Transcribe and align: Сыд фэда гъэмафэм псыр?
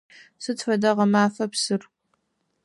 Сыд 0.43 0.59
фэда 0.65 0.91
гъэмафэм 0.97 1.49
псыр? 1.53 1.81